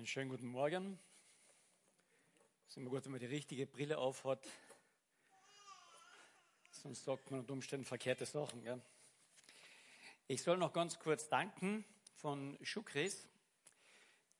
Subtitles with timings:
[0.00, 0.98] Einen schönen guten Morgen.
[2.64, 4.48] Es ist immer gut, wenn man die richtige Brille aufhat.
[6.70, 8.62] Sonst sagt man unter Umständen verkehrte Sachen.
[8.62, 8.80] Gell?
[10.26, 11.84] Ich soll noch ganz kurz danken
[12.14, 13.28] von Shukris,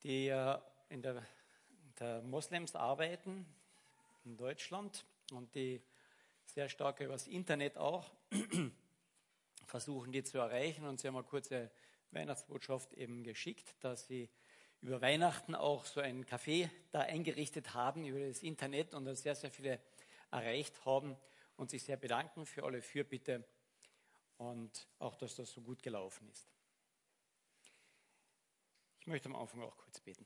[0.01, 0.29] die
[0.89, 1.23] in der,
[1.99, 3.45] der Moslems arbeiten
[4.25, 5.79] in Deutschland und die
[6.43, 8.09] sehr stark übers Internet auch
[9.67, 10.85] versuchen, die zu erreichen.
[10.85, 11.69] Und sie haben eine kurze
[12.09, 14.27] Weihnachtsbotschaft eben geschickt, dass sie
[14.81, 19.51] über Weihnachten auch so ein Café da eingerichtet haben über das Internet und sehr, sehr
[19.51, 19.79] viele
[20.31, 21.15] erreicht haben
[21.55, 23.45] und sich sehr bedanken für alle Fürbitte
[24.37, 26.49] und auch, dass das so gut gelaufen ist.
[28.99, 30.25] Ich möchte am Anfang auch kurz beten.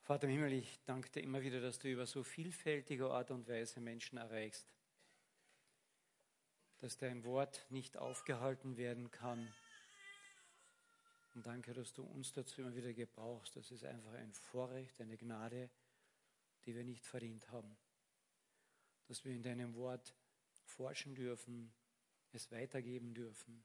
[0.00, 3.48] Vater im Himmel, ich danke dir immer wieder, dass du über so vielfältige Art und
[3.48, 4.74] Weise Menschen erreichst,
[6.78, 9.52] dass dein Wort nicht aufgehalten werden kann
[11.34, 13.56] und danke, dass du uns dazu immer wieder gebrauchst.
[13.56, 15.68] Das ist einfach ein Vorrecht, eine Gnade,
[16.64, 17.76] die wir nicht verdient haben.
[19.06, 20.14] Dass wir in deinem Wort
[20.64, 21.74] forschen dürfen,
[22.32, 23.64] es weitergeben dürfen.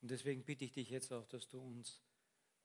[0.00, 2.02] Und deswegen bitte ich dich jetzt auch, dass du uns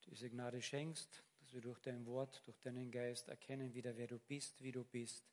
[0.05, 4.19] diese Gnade schenkst, dass wir durch dein Wort, durch deinen Geist erkennen wieder, wer du
[4.19, 5.23] bist, wie du bist.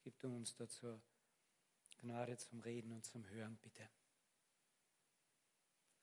[0.00, 1.00] Gib du uns dazu
[1.98, 3.88] Gnade zum Reden und zum Hören, bitte.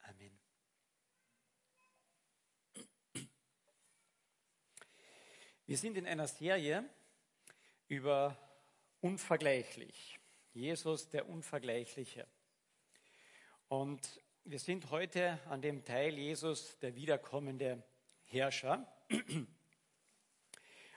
[0.01, 0.50] Amen.
[5.71, 6.83] Wir sind in einer Serie
[7.87, 8.37] über
[8.99, 10.19] unvergleichlich.
[10.51, 12.27] Jesus der Unvergleichliche.
[13.69, 17.81] Und wir sind heute an dem Teil Jesus der wiederkommende
[18.25, 18.85] Herrscher.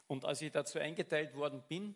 [0.08, 1.94] Und als ich dazu eingeteilt worden bin,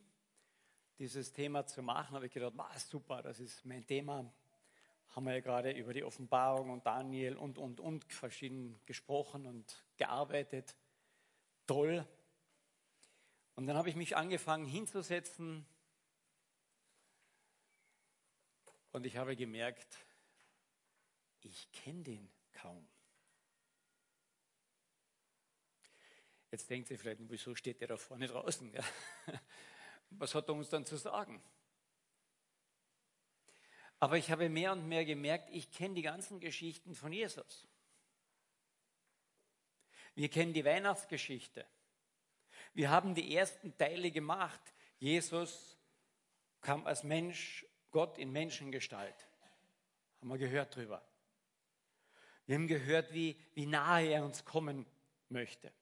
[1.00, 4.32] dieses Thema zu machen, habe ich gedacht, ah, super, das ist mein Thema.
[5.16, 9.84] Haben wir ja gerade über die Offenbarung und Daniel und, und, und verschieden gesprochen und
[9.96, 10.76] gearbeitet.
[11.66, 12.06] Toll.
[13.58, 15.66] Und dann habe ich mich angefangen hinzusetzen
[18.92, 19.96] und ich habe gemerkt,
[21.41, 22.88] ich kenne den kaum.
[26.52, 28.72] Jetzt denkt ihr vielleicht, wieso steht der da vorne draußen?
[28.72, 28.84] Ja?
[30.10, 31.42] Was hat er uns dann zu sagen?
[33.98, 37.66] Aber ich habe mehr und mehr gemerkt, ich kenne die ganzen Geschichten von Jesus.
[40.14, 41.66] Wir kennen die Weihnachtsgeschichte.
[42.78, 44.61] Wir haben die ersten Teile gemacht.
[45.00, 45.77] Jesus
[46.61, 49.27] kam als Mensch, Gott in Menschengestalt.
[50.21, 51.05] Haben wir gehört drüber.
[52.47, 54.87] Wir haben gehört, wie, wie nahe er uns kommen
[55.28, 55.72] möchte.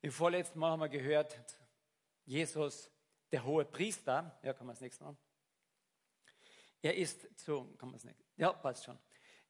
[0.00, 1.44] Im vorletzten Mal haben wir gehört,
[2.24, 2.90] Jesus,
[3.32, 5.16] der hohe Priester, ja, kann man das nächste Mal.
[6.80, 8.98] Er ist zu, kann man nicht, ja, passt schon.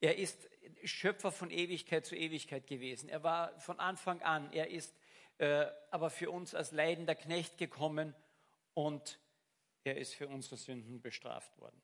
[0.00, 0.50] Er ist
[0.82, 3.08] Schöpfer von Ewigkeit zu Ewigkeit gewesen.
[3.08, 4.92] Er war von Anfang an, er ist
[5.38, 8.14] äh, aber für uns als leidender Knecht gekommen
[8.74, 9.18] und
[9.84, 11.80] er ist für unsere Sünden bestraft worden.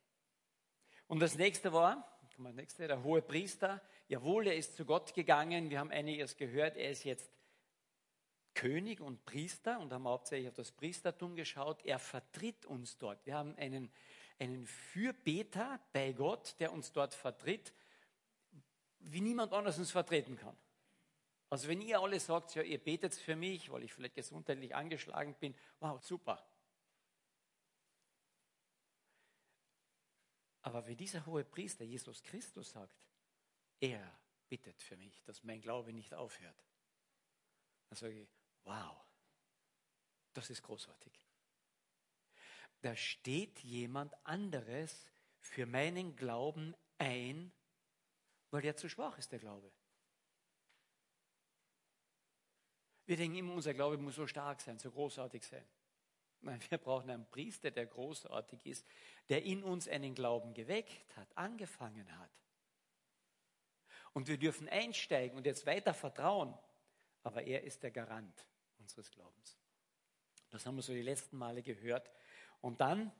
[1.07, 2.09] Und das nächste war,
[2.39, 3.81] das nächste, der hohe Priester.
[4.09, 5.71] Jawohl, er ist zu Gott gegangen.
[5.71, 6.77] Wir haben einiges gehört.
[6.77, 7.31] Er ist jetzt
[8.55, 11.85] König und Priester und haben hauptsächlich auf das Priestertum geschaut.
[11.85, 13.25] Er vertritt uns dort.
[13.27, 13.91] Wir haben einen,
[14.39, 17.73] einen Fürbeter bei Gott, der uns dort vertritt,
[18.99, 20.57] wie niemand anders uns vertreten kann.
[21.53, 25.35] Also wenn ihr alle sagt, ja, ihr betet für mich, weil ich vielleicht gesundheitlich angeschlagen
[25.35, 26.43] bin, wow, super.
[30.63, 32.97] Aber wie dieser hohe Priester Jesus Christus sagt,
[33.81, 34.19] er
[34.49, 36.65] bittet für mich, dass mein Glaube nicht aufhört,
[37.91, 38.29] dann sage ich,
[38.65, 38.97] wow,
[40.33, 41.13] das ist großartig.
[42.81, 45.05] Da steht jemand anderes
[45.39, 47.53] für meinen Glauben ein,
[48.51, 49.71] weil er zu schwach ist, der Glaube.
[53.13, 55.63] Wir denken immer, unser Glaube muss so stark sein, so großartig sein.
[56.41, 58.87] Nein, wir brauchen einen Priester, der großartig ist,
[59.29, 62.31] der in uns einen Glauben geweckt hat, angefangen hat.
[64.15, 66.57] Und wir dürfen einsteigen und jetzt weiter vertrauen,
[67.23, 68.47] aber er ist der Garant
[68.79, 69.59] unseres Glaubens.
[70.49, 72.11] Das haben wir so die letzten Male gehört.
[72.63, 73.13] Und dann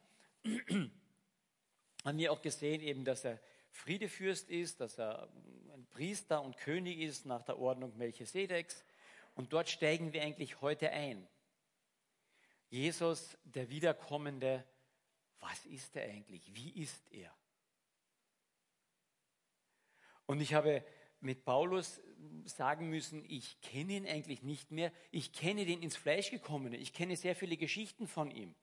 [2.03, 3.39] haben wir auch gesehen, eben, dass er
[3.69, 5.29] Friedefürst ist, dass er
[5.75, 8.87] ein Priester und König ist nach der Ordnung Melchisedeks
[9.35, 11.27] und dort steigen wir eigentlich heute ein.
[12.69, 14.65] Jesus, der Wiederkommende,
[15.41, 16.55] was ist er eigentlich?
[16.55, 17.35] Wie ist er?
[20.27, 20.85] Und ich habe
[21.21, 22.01] mit Paulus
[22.45, 24.93] sagen müssen, ich kenne ihn eigentlich nicht mehr.
[25.11, 26.77] Ich kenne den ins Fleisch gekommene.
[26.77, 28.55] Ich kenne sehr viele Geschichten von ihm.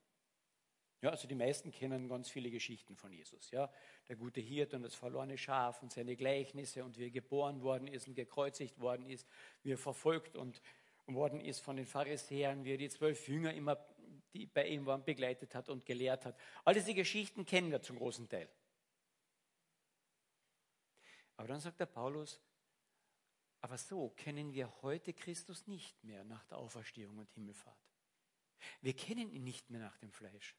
[1.01, 3.51] Ja, also die meisten kennen ganz viele Geschichten von Jesus.
[3.51, 3.71] Ja,
[4.09, 7.87] der gute Hirt und das verlorene Schaf und seine Gleichnisse und wie er geboren worden
[7.87, 9.27] ist und gekreuzigt worden ist,
[9.63, 10.61] wie er verfolgt und
[11.07, 13.77] worden ist von den Pharisäern, wie er die zwölf Jünger immer,
[14.33, 16.37] die bei ihm waren, begleitet hat und gelehrt hat.
[16.65, 18.49] All diese Geschichten kennen wir zum großen Teil.
[21.37, 22.41] Aber dann sagt der Paulus,
[23.61, 27.79] aber so kennen wir heute Christus nicht mehr nach der Auferstehung und Himmelfahrt.
[28.81, 30.55] Wir kennen ihn nicht mehr nach dem Fleisch.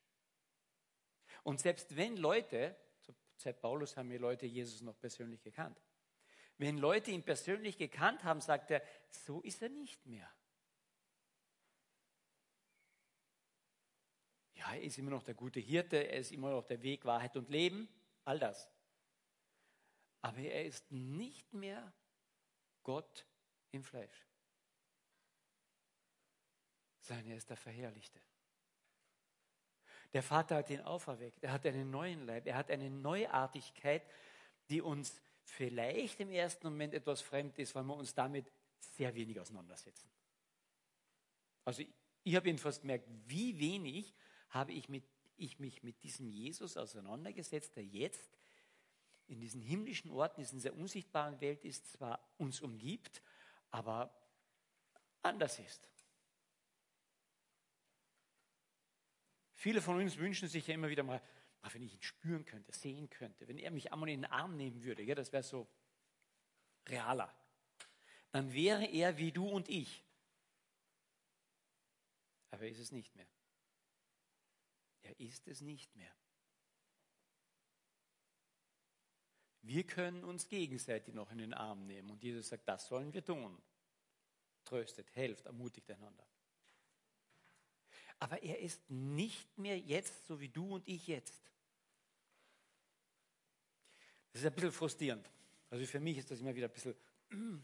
[1.42, 5.81] Und selbst wenn Leute, zur Zeit Paulus haben wir Leute Jesus noch persönlich gekannt,
[6.58, 10.31] wenn Leute ihn persönlich gekannt haben, sagt er, so ist er nicht mehr.
[14.54, 17.34] Ja, er ist immer noch der gute Hirte, er ist immer noch der Weg, Wahrheit
[17.38, 17.88] und Leben,
[18.26, 18.69] all das.
[20.20, 21.94] Aber er ist nicht mehr
[22.82, 23.26] Gott
[23.70, 24.26] im Fleisch,
[27.00, 28.20] sondern er ist der Verherrlichte.
[30.12, 31.42] Der Vater hat ihn auferweckt.
[31.42, 32.46] Er hat einen neuen Leib.
[32.46, 34.02] Er hat eine Neuartigkeit,
[34.68, 39.38] die uns vielleicht im ersten Moment etwas fremd ist, weil wir uns damit sehr wenig
[39.38, 40.10] auseinandersetzen.
[41.64, 41.82] Also
[42.24, 44.14] ich, habe jedenfalls gemerkt, wie wenig
[44.50, 45.04] habe ich, mit,
[45.36, 48.38] ich mich mit diesem Jesus auseinandergesetzt, der jetzt
[49.26, 53.22] in diesen himmlischen Orten, in dieser unsichtbaren Welt ist, zwar uns umgibt,
[53.70, 54.12] aber
[55.22, 55.88] anders ist.
[59.60, 61.20] Viele von uns wünschen sich ja immer wieder mal,
[61.60, 64.56] ach, wenn ich ihn spüren könnte, sehen könnte, wenn er mich einmal in den Arm
[64.56, 65.68] nehmen würde, ja, das wäre so
[66.88, 67.30] realer.
[68.30, 70.02] Dann wäre er wie du und ich.
[72.50, 73.26] Aber er ist es nicht mehr.
[75.02, 76.16] Er ist es nicht mehr.
[79.60, 83.22] Wir können uns gegenseitig noch in den Arm nehmen und Jesus sagt, das sollen wir
[83.22, 83.60] tun.
[84.64, 86.26] Tröstet, helft, ermutigt einander.
[88.20, 91.50] Aber er ist nicht mehr jetzt, so wie du und ich jetzt.
[94.32, 95.28] Das ist ein bisschen frustrierend.
[95.70, 96.94] Also für mich ist das immer wieder ein bisschen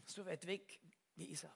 [0.06, 0.81] so weit weg.
[1.14, 1.55] Wie ist er?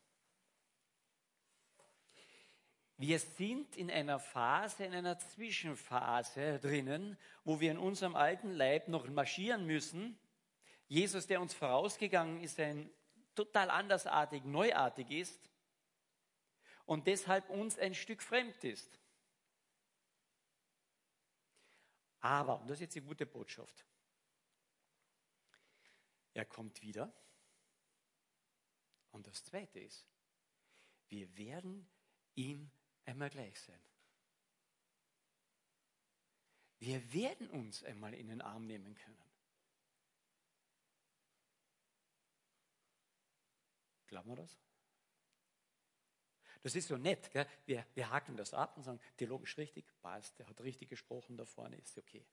[2.99, 8.89] Wir sind in einer Phase, in einer Zwischenphase drinnen, wo wir in unserem alten Leib
[8.89, 10.19] noch marschieren müssen.
[10.87, 12.91] Jesus, der uns vorausgegangen ist, ein
[13.35, 15.50] total andersartig, neuartig ist
[16.87, 18.99] und deshalb uns ein Stück fremd ist.
[22.21, 23.85] Aber, und das ist jetzt die gute Botschaft,
[26.35, 27.13] er kommt wieder.
[29.11, 30.07] Und das Zweite ist,
[31.09, 31.91] wir werden
[32.35, 32.71] ihm
[33.05, 33.81] einmal gleich sein.
[36.79, 39.23] Wir werden uns einmal in den Arm nehmen können.
[44.07, 44.59] Glauben wir das?
[46.63, 47.31] Das ist so nett.
[47.31, 47.47] Gell?
[47.67, 51.45] Wir, wir haken das ab und sagen, theologisch richtig, passt, der hat richtig gesprochen, da
[51.45, 52.27] vorne ist okay.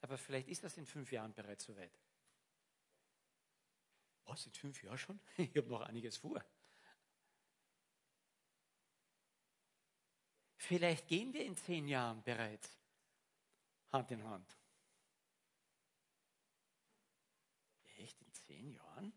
[0.00, 1.92] Aber vielleicht ist das in fünf Jahren bereits soweit.
[4.24, 5.20] Was, in fünf Jahren schon?
[5.36, 6.42] Ich habe noch einiges vor.
[10.56, 12.78] Vielleicht gehen wir in zehn Jahren bereits
[13.90, 14.56] Hand in Hand.
[17.96, 19.12] Echt, in zehn Jahren?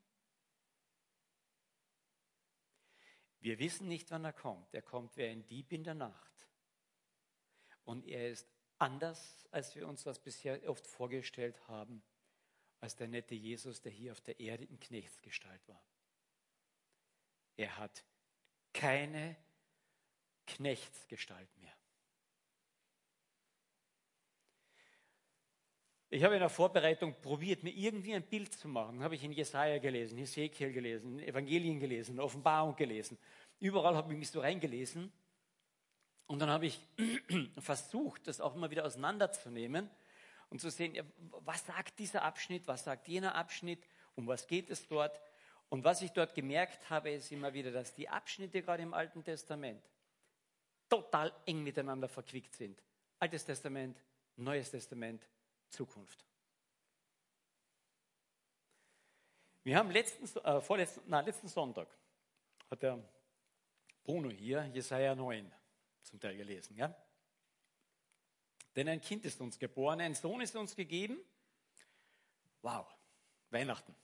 [3.43, 4.73] Wir wissen nicht, wann er kommt.
[4.73, 6.47] Er kommt wie ein Dieb in der Nacht.
[7.83, 8.47] Und er ist
[8.77, 12.01] anders, als wir uns das bisher oft vorgestellt haben,
[12.79, 15.85] als der nette Jesus, der hier auf der Erde in Knechtsgestalt war.
[17.57, 18.05] Er hat
[18.71, 19.35] keine
[20.47, 21.75] Knechtsgestalt mehr.
[26.13, 29.01] Ich habe in der Vorbereitung probiert, mir irgendwie ein Bild zu machen.
[29.01, 33.17] Habe ich in Jesaja gelesen, Hesekiel gelesen, Evangelien gelesen, Offenbarung gelesen.
[33.59, 35.11] Überall habe ich mich so reingelesen.
[36.27, 36.79] Und dann habe ich
[37.57, 39.89] versucht, das auch immer wieder auseinanderzunehmen
[40.51, 41.03] und zu sehen,
[41.45, 45.19] was sagt dieser Abschnitt, was sagt jener Abschnitt, um was geht es dort.
[45.69, 49.23] Und was ich dort gemerkt habe, ist immer wieder, dass die Abschnitte gerade im Alten
[49.23, 49.83] Testament
[50.87, 52.83] total eng miteinander verquickt sind.
[53.17, 53.97] Altes Testament,
[54.35, 55.27] Neues Testament,
[55.73, 56.23] Zukunft.
[59.63, 61.87] Wir haben letzten, äh, vorletzten, na, letzten Sonntag
[62.69, 63.03] hat der
[64.03, 65.51] Bruno hier Jesaja 9
[66.03, 66.75] zum Teil gelesen.
[66.75, 66.95] Ja?
[68.75, 71.17] Denn ein Kind ist uns geboren, ein Sohn ist uns gegeben.
[72.61, 72.87] Wow,
[73.49, 73.95] Weihnachten.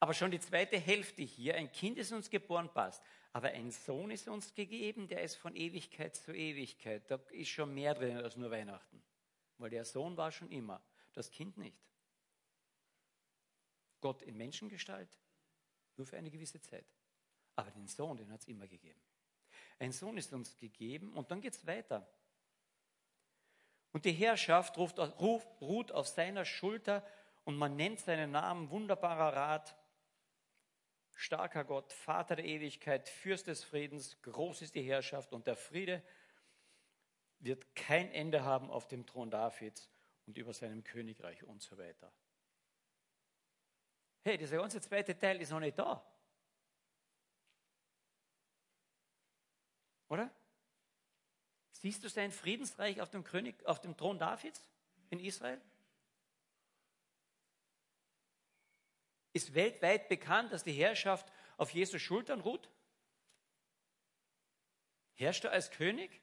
[0.00, 3.02] Aber schon die zweite Hälfte hier, ein Kind ist uns geboren, passt.
[3.34, 7.10] Aber ein Sohn ist uns gegeben, der ist von Ewigkeit zu Ewigkeit.
[7.10, 9.02] Da ist schon mehr drin als nur Weihnachten.
[9.58, 10.80] Weil der Sohn war schon immer,
[11.14, 11.76] das Kind nicht.
[14.00, 15.18] Gott in Menschengestalt,
[15.96, 16.86] nur für eine gewisse Zeit.
[17.56, 19.00] Aber den Sohn, den hat es immer gegeben.
[19.80, 22.08] ein Sohn ist uns gegeben und dann geht es weiter.
[23.90, 27.04] Und die Herrschaft ruft, ruft, ruht auf seiner Schulter
[27.42, 29.76] und man nennt seinen Namen wunderbarer Rat,
[31.24, 36.02] starker Gott, Vater der Ewigkeit, Fürst des Friedens, groß ist die Herrschaft und der Friede
[37.38, 39.90] wird kein Ende haben auf dem Thron Davids
[40.26, 42.12] und über seinem Königreich und so weiter.
[44.22, 46.06] Hey, dieser ganze zweite Teil ist noch nicht da.
[50.08, 50.30] Oder?
[51.72, 54.62] Siehst du sein Friedensreich auf dem, König, auf dem Thron Davids
[55.10, 55.60] in Israel?
[59.34, 62.70] Ist weltweit bekannt, dass die Herrschaft auf Jesus Schultern ruht?
[65.14, 66.22] Herrscht er als König?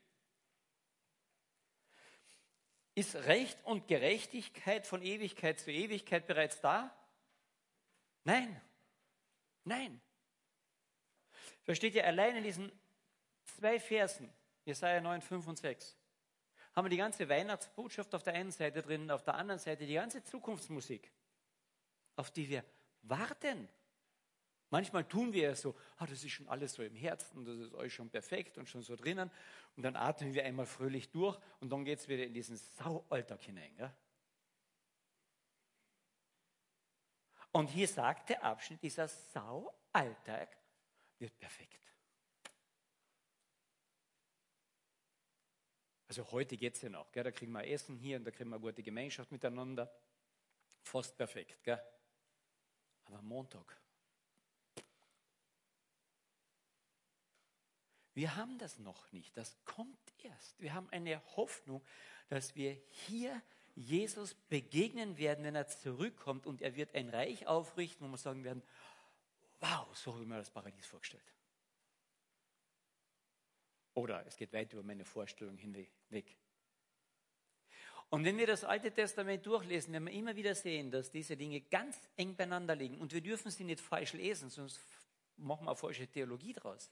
[2.95, 6.95] Ist Recht und Gerechtigkeit von Ewigkeit zu Ewigkeit bereits da?
[8.23, 8.61] Nein.
[9.65, 10.01] Nein.
[11.63, 12.71] Versteht ihr, allein in diesen
[13.43, 15.97] zwei Versen, Jesaja 9, 5 und 6,
[16.73, 19.95] haben wir die ganze Weihnachtsbotschaft auf der einen Seite drin, auf der anderen Seite die
[19.95, 21.11] ganze Zukunftsmusik,
[22.15, 22.63] auf die wir
[23.03, 23.67] warten.
[24.71, 27.73] Manchmal tun wir es so, ah, das ist schon alles so im Herzen, das ist
[27.73, 29.29] euch schon perfekt und schon so drinnen.
[29.75, 33.41] Und dann atmen wir einmal fröhlich durch und dann geht es wieder in diesen Saualltag
[33.41, 33.75] hinein.
[33.77, 33.93] Ja?
[37.51, 40.57] Und hier sagt der Abschnitt, dieser Saualltag
[41.19, 41.79] wird perfekt.
[46.07, 47.23] Also heute geht es ja noch, gell?
[47.23, 49.93] da kriegen wir Essen hier und da kriegen wir gute Gemeinschaft miteinander.
[50.81, 51.61] Fast perfekt.
[51.63, 51.81] Gell?
[53.11, 53.77] Aber Montag.
[58.13, 60.59] Wir haben das noch nicht, das kommt erst.
[60.59, 61.81] Wir haben eine Hoffnung,
[62.29, 63.41] dass wir hier
[63.75, 68.43] Jesus begegnen werden, wenn er zurückkommt und er wird ein Reich aufrichten, wo wir sagen
[68.43, 68.63] werden,
[69.59, 71.23] wow, so habe ich mir das Paradies vorgestellt.
[73.93, 76.37] Oder es geht weit über meine Vorstellung hinweg.
[78.11, 81.61] Und wenn wir das Alte Testament durchlesen, werden wir immer wieder sehen, dass diese Dinge
[81.61, 82.99] ganz eng beieinander liegen.
[82.99, 84.81] Und wir dürfen sie nicht falsch lesen, sonst
[85.37, 86.91] machen wir eine falsche Theologie draus.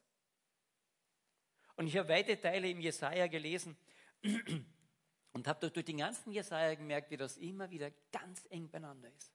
[1.75, 3.75] Und ich habe weite Teile im Jesaja gelesen
[5.33, 9.33] und habe durch den ganzen Jesaja gemerkt, wie das immer wieder ganz eng beieinander ist.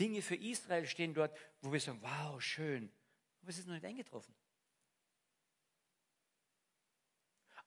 [0.00, 2.90] Dinge für Israel stehen dort, wo wir sagen, wow, schön.
[3.40, 4.34] Aber es ist noch nicht eingetroffen.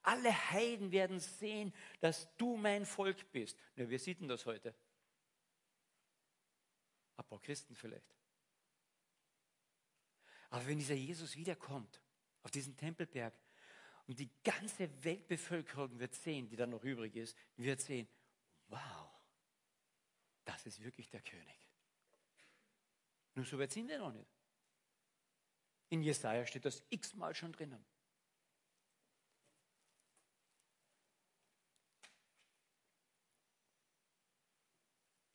[0.04, 3.58] Alle Heiden werden sehen, dass du mein Volk bist.
[3.74, 4.74] Ja, wir sehen das heute.
[7.16, 8.14] Ein paar Christen vielleicht.
[10.50, 12.00] Aber wenn dieser Jesus wiederkommt,
[12.42, 13.34] auf diesen Tempelberg,
[14.06, 18.06] und die ganze Weltbevölkerung wird sehen, die dann noch übrig ist, wird sehen,
[18.68, 19.10] wow,
[20.44, 21.68] das ist wirklich der König.
[23.34, 24.30] Nur so weit sind wir noch nicht.
[25.88, 27.84] In Jesaja steht das x-mal schon drinnen.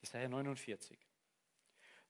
[0.09, 0.97] Jesaja 49.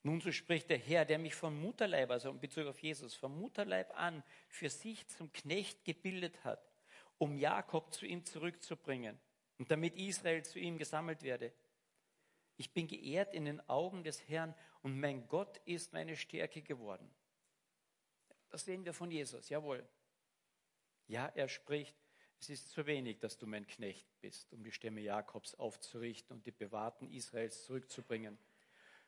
[0.03, 3.38] Nun so spricht der Herr, der mich vom Mutterleib, also in Bezug auf Jesus, vom
[3.38, 6.72] Mutterleib an für sich zum Knecht gebildet hat,
[7.18, 9.20] um Jakob zu ihm zurückzubringen
[9.58, 11.51] und damit Israel zu ihm gesammelt werde.
[12.56, 17.13] Ich bin geehrt in den Augen des Herrn und mein Gott ist meine Stärke geworden.
[18.50, 19.86] Das sehen wir von Jesus, jawohl.
[21.08, 21.98] Ja, er spricht,
[22.39, 26.46] es ist zu wenig, dass du mein Knecht bist, um die Stämme Jakobs aufzurichten und
[26.46, 28.38] die Bewahrten Israels zurückzubringen.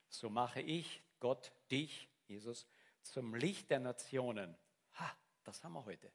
[0.09, 2.67] So mache ich, Gott, dich, Jesus,
[3.01, 4.55] zum Licht der Nationen.
[4.95, 6.11] Ha, das haben wir heute.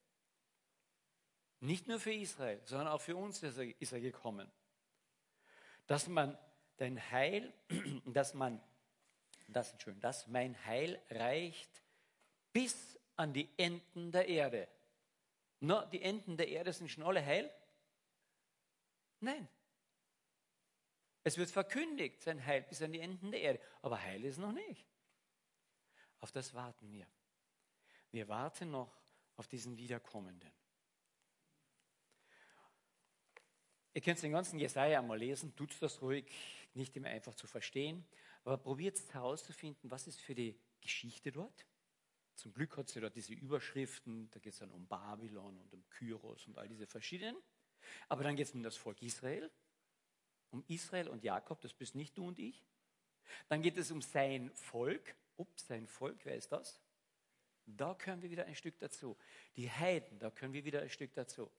[1.60, 4.50] Nicht nur für Israel, sondern auch für uns ist er, ist er gekommen.
[5.86, 6.36] Dass man
[6.76, 7.52] dein Heil,
[8.04, 8.60] dass man,
[9.48, 11.82] das, Entschuldigung, dass mein Heil reicht
[12.52, 14.68] bis an die Enden der Erde.
[15.60, 17.52] Na, die Enden der Erde sind schon alle heil?
[19.20, 19.48] Nein.
[21.24, 23.60] Es wird verkündigt, sein Heil bis an die Enden der Erde.
[23.82, 24.86] Aber Heil ist noch nicht.
[26.20, 27.06] Auf das warten wir.
[28.12, 28.96] Wir warten noch
[29.36, 30.52] auf diesen Wiederkommenden.
[33.92, 36.30] Ihr könnt den ganzen Jesaja einmal lesen, tut das ruhig,
[36.74, 38.06] nicht immer einfach zu verstehen,
[38.44, 41.66] aber probiert herauszufinden, was ist für die Geschichte dort.
[42.36, 45.88] Zum Glück hat sie dort diese Überschriften, da geht es dann um Babylon und um
[45.88, 47.36] Kyros und all diese verschiedenen.
[48.08, 49.50] Aber dann geht es um das Volk Israel,
[50.50, 52.64] um Israel und Jakob, das bist nicht du und ich.
[53.48, 55.16] Dann geht es um sein Volk.
[55.36, 56.80] Ups, sein Volk, wer ist das?
[57.66, 59.16] Da können wir wieder ein Stück dazu.
[59.56, 61.50] Die Heiden, da können wir wieder ein Stück dazu.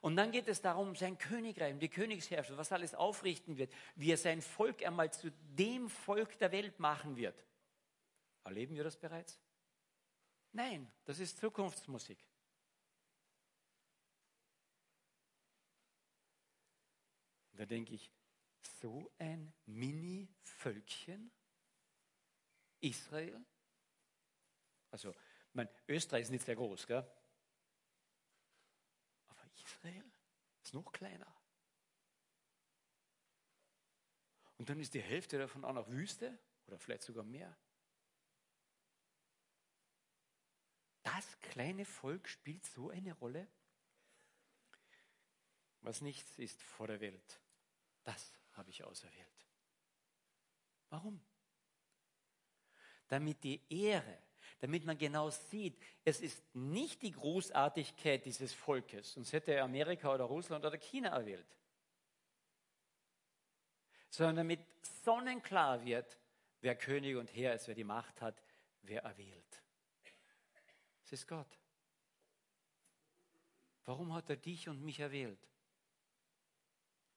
[0.00, 4.16] Und dann geht es darum, sein Königreich, die Königsherrschaft, was alles aufrichten wird, wie er
[4.16, 7.44] sein Volk einmal zu dem Volk der Welt machen wird.
[8.44, 9.38] Erleben wir das bereits?
[10.52, 12.24] Nein, das ist Zukunftsmusik.
[17.52, 18.10] Da denke ich,
[18.80, 21.30] so ein Mini-Völkchen,
[22.80, 23.44] Israel,
[24.90, 25.14] also
[25.52, 27.06] mein, Österreich ist nicht sehr groß, gell?
[29.28, 30.10] aber Israel
[30.62, 31.36] ist noch kleiner.
[34.56, 37.56] Und dann ist die Hälfte davon auch noch Wüste oder vielleicht sogar mehr.
[41.02, 43.46] Das kleine Volk spielt so eine Rolle,
[45.80, 47.40] was nichts ist vor der Welt.
[48.04, 49.46] Das habe ich auserwählt.
[50.90, 51.20] Warum?
[53.08, 54.18] Damit die Ehre,
[54.60, 60.12] damit man genau sieht, es ist nicht die Großartigkeit dieses Volkes, sonst hätte er Amerika
[60.14, 61.46] oder Russland oder China erwählt
[64.10, 64.60] sondern damit
[65.04, 66.18] sonnenklar wird,
[66.60, 68.42] wer König und Herr ist, wer die Macht hat,
[68.82, 69.49] wer erwählt.
[71.10, 71.58] Es ist Gott.
[73.84, 75.48] Warum hat er dich und mich erwählt?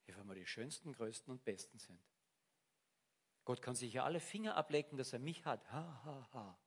[0.07, 2.03] Ja, weil wir die schönsten, größten und besten sind.
[3.45, 5.71] Gott kann sich ja alle Finger ablecken, dass er mich hat.
[5.71, 6.59] Ha, ha, ha.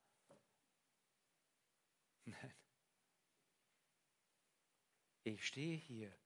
[2.26, 2.54] Nein.
[5.25, 6.16] Ich stehe hier,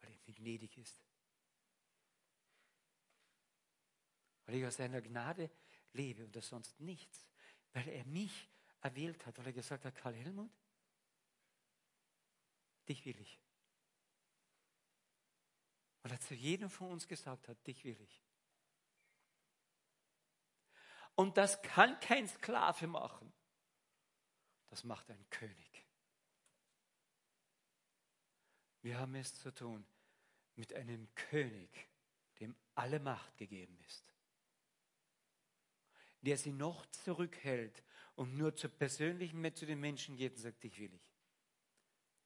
[0.00, 1.04] weil er mir gnädig ist.
[4.46, 5.50] weil ich aus seiner Gnade
[5.92, 7.26] lebe und das sonst nichts,
[7.72, 8.48] weil er mich
[8.84, 10.52] erwählt hat, weil er gesagt hat, Karl Helmut,
[12.88, 13.40] dich will ich.
[16.02, 18.22] Weil er zu jedem von uns gesagt hat, dich will ich.
[21.14, 23.32] Und das kann kein Sklave machen.
[24.68, 25.86] Das macht ein König.
[28.82, 29.86] Wir haben es zu tun
[30.56, 31.88] mit einem König,
[32.38, 34.14] dem alle Macht gegeben ist
[36.24, 37.82] der sie noch zurückhält
[38.16, 41.12] und nur zur persönlichen mit zu den Menschen geht und sagt, dich will ich.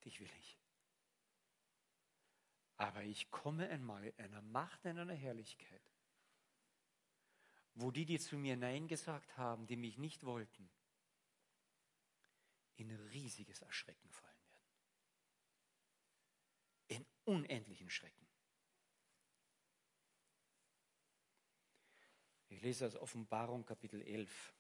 [0.05, 0.59] Dich will ich.
[2.77, 5.83] Aber ich komme einmal in einer Macht, in einer Herrlichkeit,
[7.75, 10.71] wo die, die zu mir Nein gesagt haben, die mich nicht wollten,
[12.77, 14.69] in riesiges Erschrecken fallen werden.
[16.89, 18.27] In unendlichen Schrecken.
[22.49, 24.58] Ich lese aus Offenbarung Kapitel 11.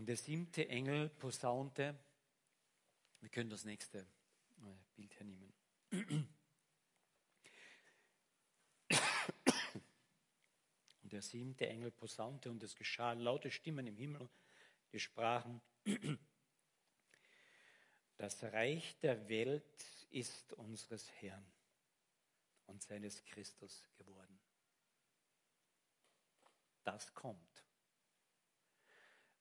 [0.00, 1.94] Und der siebte Engel posaunte,
[3.20, 4.06] wir können das nächste
[4.96, 5.52] Bild hernehmen.
[11.02, 14.26] Und der siebte Engel posaunte und es geschah laute Stimmen im Himmel,
[14.90, 15.60] die sprachen,
[18.16, 21.44] das Reich der Welt ist unseres Herrn
[22.68, 24.40] und seines Christus geworden
[26.84, 27.69] das kommt.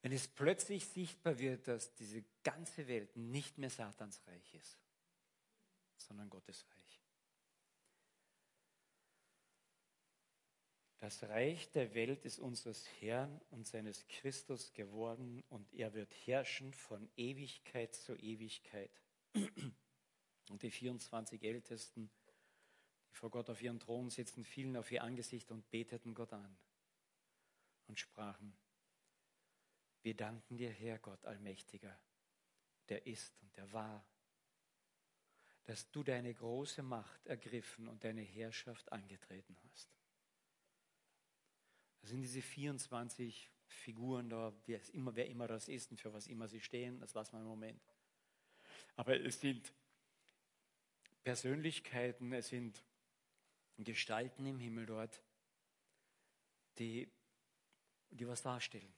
[0.02, 4.78] Wenn es plötzlich sichtbar wird, dass diese ganze Welt nicht mehr Satans Reich ist,
[5.98, 6.80] sondern Gottes Reich.
[11.00, 16.74] Das Reich der Welt ist unseres Herrn und seines Christus geworden und er wird herrschen
[16.74, 18.92] von Ewigkeit zu Ewigkeit.
[20.50, 22.10] Und die 24 Ältesten,
[23.12, 26.58] die vor Gott auf ihren Thron sitzen, fielen auf ihr Angesicht und beteten Gott an
[27.88, 28.54] und sprachen,
[30.02, 32.00] wir danken dir, Herr Gott Allmächtiger,
[32.88, 34.06] der ist und der war,
[35.66, 39.90] dass du deine große Macht ergriffen und deine Herrschaft angetreten hast.
[42.02, 46.28] Das sind diese 24 Figuren da, wer immer, wer immer das ist und für was
[46.28, 47.82] immer sie stehen, das lassen wir im Moment.
[48.96, 49.74] Aber es sind
[51.24, 52.84] Persönlichkeiten, es sind
[53.78, 55.22] Gestalten im Himmel dort,
[56.80, 57.12] die
[58.12, 58.94] die was darstellen.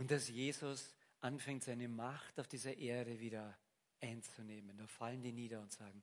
[0.00, 3.54] Und dass Jesus anfängt, seine Macht auf dieser Erde wieder
[4.00, 4.78] einzunehmen.
[4.78, 6.02] Da fallen die nieder und sagen,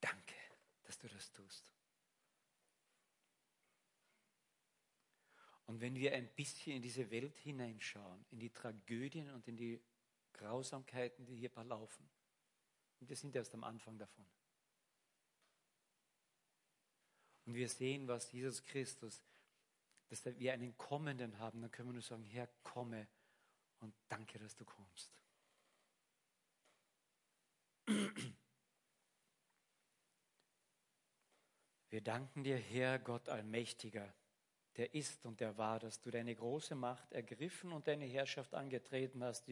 [0.00, 0.34] danke,
[0.82, 1.72] dass du das tust.
[5.66, 9.80] Und wenn wir ein bisschen in diese Welt hineinschauen, in die Tragödien und in die
[10.32, 12.10] Grausamkeiten, die hier verlaufen,
[12.98, 14.26] und wir sind erst am Anfang davon,
[17.46, 19.22] und wir sehen, was Jesus Christus,
[20.08, 23.06] dass wir einen Kommenden haben, dann können wir nur sagen, Herr, komme
[23.80, 25.12] und danke, dass du kommst.
[31.90, 34.12] Wir danken dir, Herr Gott Allmächtiger,
[34.76, 39.22] der ist und der war, dass du deine große Macht ergriffen und deine Herrschaft angetreten
[39.22, 39.48] hast.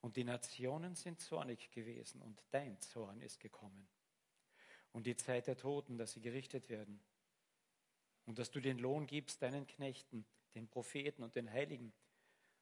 [0.00, 3.86] Und die Nationen sind zornig gewesen und dein Zorn ist gekommen
[4.92, 7.00] und die Zeit der Toten, dass sie gerichtet werden.
[8.26, 11.92] Und dass du den Lohn gibst deinen Knechten, den Propheten und den Heiligen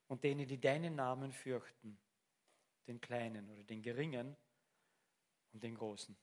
[0.08, 1.98] und denen, die deinen Namen fürchten,
[2.86, 4.36] den Kleinen oder den Geringen
[5.52, 6.16] und den Großen.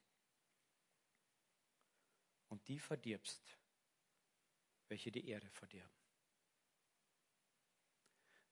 [2.68, 3.58] die verdirbst,
[4.90, 5.98] welche die Erde verdirben.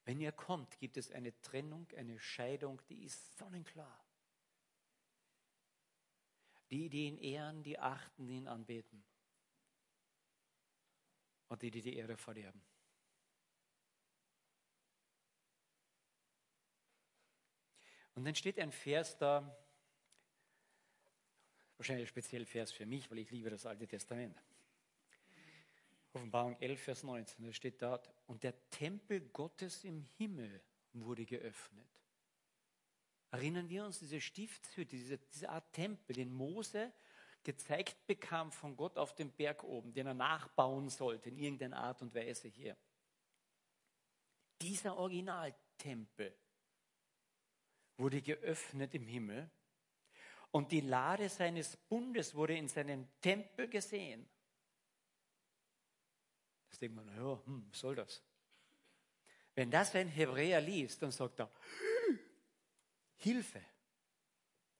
[0.05, 4.05] Wenn ihr kommt, gibt es eine Trennung, eine Scheidung, die ist sonnenklar.
[6.69, 9.03] Die, die ihn ehren, die achten, die ihn anbeten.
[11.55, 12.61] Und die, die die Erde verderben.
[18.13, 19.57] Und dann steht ein Vers da,
[21.77, 24.37] wahrscheinlich ein spezieller Vers für mich, weil ich liebe das Alte Testament.
[26.11, 31.87] Offenbarung 11, Vers 19, da steht dort, und der Tempel Gottes im Himmel wurde geöffnet.
[33.31, 36.91] Erinnern wir uns, diese Stiftshütte, diese, diese Art Tempel, den Mose
[37.45, 42.01] gezeigt bekam von Gott auf dem Berg oben, den er nachbauen sollte in irgendeiner Art
[42.01, 42.75] und Weise hier.
[44.61, 46.35] Dieser Originaltempel
[47.97, 49.49] wurde geöffnet im Himmel
[50.51, 54.27] und die Lade seines Bundes wurde in seinem Tempel gesehen.
[56.69, 58.21] Das denkt man, ja, hm, was soll das?
[59.53, 61.49] Wenn das ein Hebräer liest, dann sagt er,
[63.15, 63.61] Hilfe,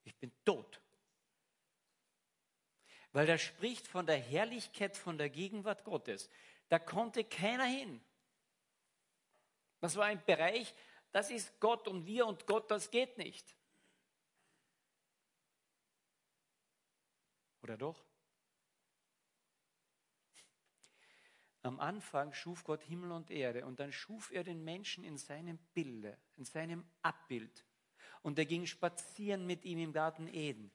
[0.04, 0.80] ich bin tot.
[3.16, 6.28] Weil er spricht von der Herrlichkeit, von der Gegenwart Gottes.
[6.68, 7.98] Da konnte keiner hin.
[9.80, 10.74] Das war ein Bereich,
[11.12, 13.56] das ist Gott und wir und Gott, das geht nicht.
[17.62, 18.04] Oder doch?
[21.62, 25.56] Am Anfang schuf Gott Himmel und Erde und dann schuf er den Menschen in seinem
[25.72, 27.64] Bilde, in seinem Abbild.
[28.20, 30.70] Und er ging spazieren mit ihm im Garten Eden.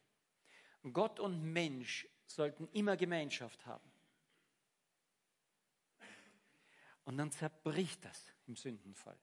[0.92, 3.91] Gott und Mensch sollten immer Gemeinschaft haben.
[7.04, 9.17] Und dann zerbricht das im Sündenfall.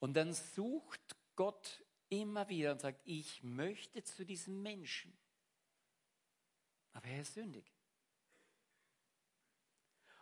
[0.00, 5.16] Und dann sucht Gott immer wieder und sagt, ich möchte zu diesem Menschen.
[6.92, 7.72] Aber er ist sündig.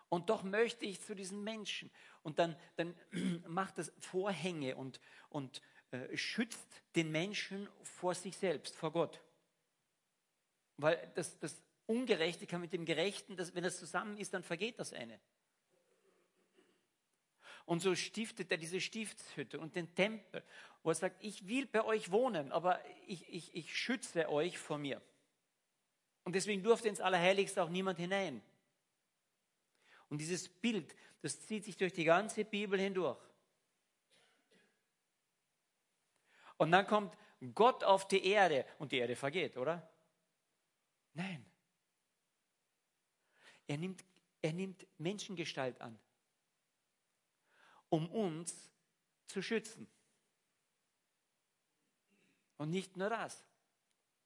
[0.09, 1.91] Und doch möchte ich zu diesen Menschen.
[2.23, 2.95] Und dann, dann
[3.49, 5.61] macht das Vorhänge und, und
[5.91, 9.21] äh, schützt den Menschen vor sich selbst, vor Gott.
[10.77, 14.79] Weil das, das Ungerechte kann mit dem Gerechten, das, wenn das zusammen ist, dann vergeht
[14.79, 15.21] das eine.
[17.65, 20.43] Und so stiftet er diese Stiftshütte und den Tempel,
[20.83, 24.79] wo er sagt, ich will bei euch wohnen, aber ich, ich, ich schütze euch vor
[24.79, 25.03] mir.
[26.23, 28.41] Und deswegen durfte ins Allerheiligste auch niemand hinein.
[30.09, 33.19] Und dieses Bild, das zieht sich durch die ganze Bibel hindurch.
[36.57, 37.17] Und dann kommt
[37.55, 39.89] Gott auf die Erde und die Erde vergeht, oder?
[41.15, 41.45] Nein.
[43.67, 44.05] Er nimmt,
[44.43, 45.99] er nimmt Menschengestalt an,
[47.89, 48.71] um uns
[49.27, 49.89] zu schützen.
[52.59, 53.45] Und nicht nur das.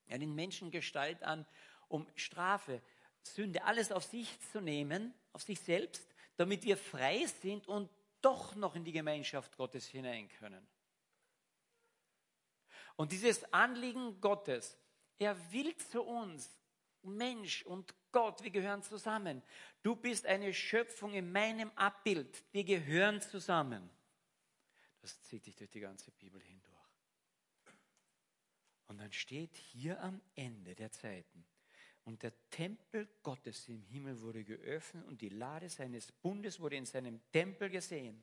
[0.06, 1.46] Er nimmt Menschengestalt an,
[1.88, 2.80] um Strafe,
[3.22, 7.90] Sünde, alles auf sich zu nehmen auf sich selbst, damit wir frei sind und
[8.20, 10.66] doch noch in die Gemeinschaft Gottes hinein können.
[13.00, 14.76] Und dieses Anliegen Gottes,
[15.18, 16.54] er will zu uns,
[17.00, 19.42] Mensch und Gott, wir gehören zusammen.
[19.82, 23.88] Du bist eine Schöpfung in meinem Abbild, wir gehören zusammen.
[25.00, 26.76] Das zieht sich durch die ganze Bibel hindurch.
[28.88, 31.46] Und dann steht hier am Ende der Zeiten,
[32.04, 36.84] und der Tempel Gottes im Himmel wurde geöffnet und die Lade seines Bundes wurde in
[36.84, 38.22] seinem Tempel gesehen.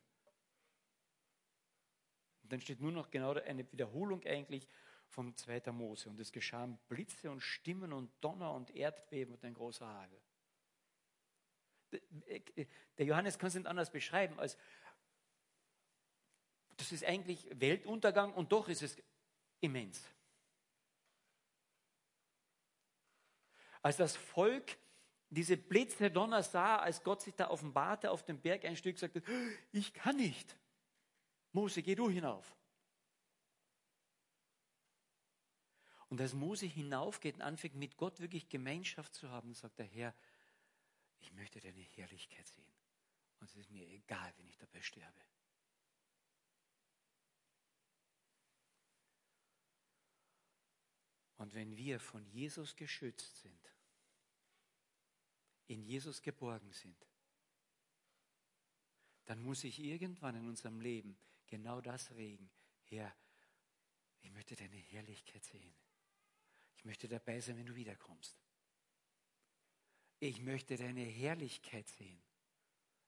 [2.47, 4.65] Und dann steht nur noch genau eine Wiederholung eigentlich
[5.09, 5.69] vom 2.
[5.73, 6.07] Mose.
[6.07, 10.21] Und es geschahen Blitze und Stimmen und Donner und Erdbeben und ein großer Hagel.
[12.97, 14.57] Der Johannes kann es nicht anders beschreiben als,
[16.77, 18.95] das ist eigentlich Weltuntergang und doch ist es
[19.59, 20.01] immens.
[23.81, 24.77] Als das Volk
[25.29, 29.21] diese Blitze Donner sah, als Gott sich da offenbarte auf dem Berg ein Stück, sagte,
[29.73, 30.55] ich kann nicht.
[31.57, 32.55] Mose, geh du hinauf.
[36.07, 40.13] Und als Mose hinaufgeht und anfängt, mit Gott wirklich Gemeinschaft zu haben, sagt der Herr,
[41.19, 42.71] ich möchte deine Herrlichkeit sehen.
[43.39, 45.19] Und es ist mir egal, wenn ich dabei sterbe.
[51.37, 53.73] Und wenn wir von Jesus geschützt sind,
[55.65, 57.07] in Jesus geborgen sind,
[59.25, 61.17] dann muss ich irgendwann in unserem Leben
[61.47, 62.49] genau das regen.
[62.83, 63.15] Herr,
[64.21, 65.75] ich möchte deine Herrlichkeit sehen.
[66.75, 68.37] Ich möchte dabei sein, wenn du wiederkommst.
[70.19, 72.21] Ich möchte deine Herrlichkeit sehen.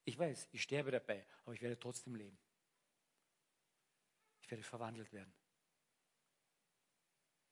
[0.04, 2.38] Ich weiß, ich sterbe dabei, aber ich werde trotzdem leben.
[4.40, 5.32] Ich werde verwandelt werden.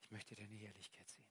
[0.01, 1.27] Ich möchte deine Herrlichkeit sehen.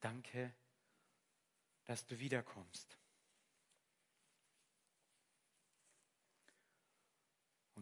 [0.00, 0.54] Danke,
[1.86, 2.98] dass du wiederkommst.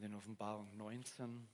[0.03, 1.49] Und in Offenbarung 19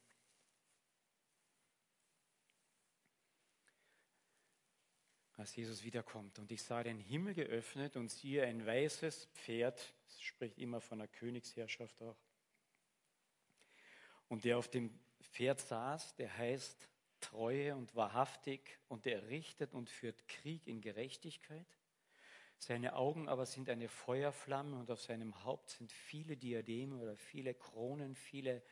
[5.36, 6.38] als Jesus wiederkommt.
[6.38, 11.00] Und ich sah den Himmel geöffnet und siehe ein weißes Pferd, das spricht immer von
[11.00, 12.16] der Königsherrschaft auch.
[14.28, 16.88] Und der auf dem Pferd saß, der heißt
[17.20, 21.77] Treue und wahrhaftig und der richtet und führt Krieg in Gerechtigkeit.
[22.58, 27.54] Seine Augen aber sind eine Feuerflamme und auf seinem Haupt sind viele Diademe oder viele
[27.54, 28.62] Kronen, viele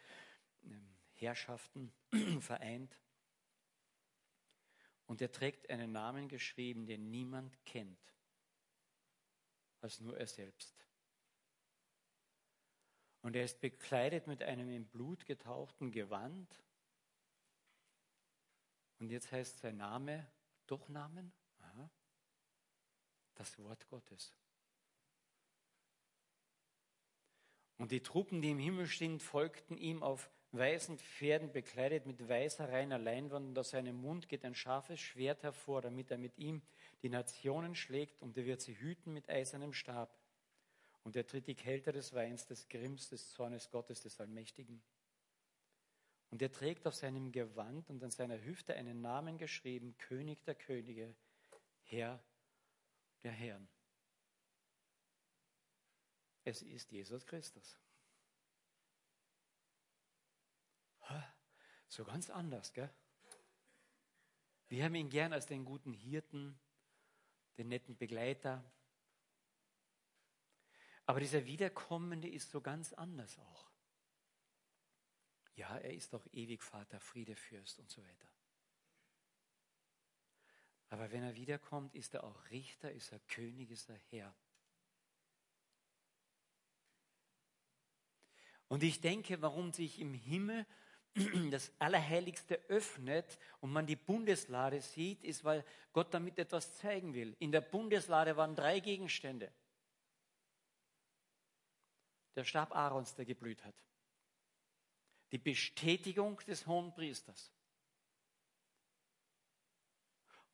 [0.64, 1.92] ähm, Herrschaften
[2.40, 3.00] vereint.
[5.06, 8.00] Und er trägt einen Namen geschrieben, den niemand kennt,
[9.80, 10.84] als nur er selbst.
[13.22, 16.62] Und er ist bekleidet mit einem in Blut getauchten Gewand.
[18.98, 20.26] Und jetzt heißt sein Name
[20.66, 21.32] Durchnamen?
[23.36, 24.34] Das Wort Gottes.
[27.78, 32.70] Und die Truppen, die im Himmel stehen, folgten ihm auf weißen Pferden bekleidet mit weißer
[32.70, 36.62] reiner Leinwand und aus seinem Mund geht ein scharfes Schwert hervor, damit er mit ihm
[37.02, 40.16] die Nationen schlägt und er wird sie hüten mit eisernem Stab.
[41.04, 44.82] Und er tritt die Kälte des Weins, des Grimms, des Zornes Gottes, des Allmächtigen.
[46.30, 50.56] Und er trägt auf seinem Gewand und an seiner Hüfte einen Namen geschrieben, König der
[50.56, 51.14] Könige,
[51.84, 52.20] Herr
[53.22, 53.68] der Herren.
[56.44, 57.78] Es ist Jesus Christus.
[61.88, 62.92] So ganz anders, gell?
[64.68, 66.58] Wir haben ihn gern als den guten Hirten,
[67.56, 68.62] den netten Begleiter.
[71.06, 73.70] Aber dieser Wiederkommende ist so ganz anders auch.
[75.54, 78.28] Ja, er ist doch ewig Vater, Friedefürst und so weiter.
[80.88, 84.34] Aber wenn er wiederkommt, ist er auch Richter, ist er König, ist er Herr.
[88.68, 90.66] Und ich denke, warum sich im Himmel
[91.50, 97.34] das Allerheiligste öffnet und man die Bundeslade sieht, ist, weil Gott damit etwas zeigen will.
[97.38, 99.52] In der Bundeslade waren drei Gegenstände.
[102.34, 103.74] Der Stab Aarons, der geblüht hat.
[105.32, 107.55] Die Bestätigung des Hohen Priesters.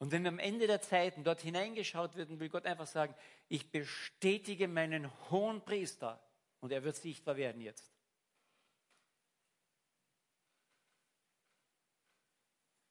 [0.02, 3.14] Und wenn am Ende der Zeiten dort hineingeschaut wird, will Gott einfach sagen,
[3.48, 6.20] ich bestätige meinen hohen Priester
[6.58, 7.88] und er wird sichtbar werden jetzt.